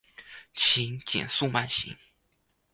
[0.55, 1.95] 请减速慢行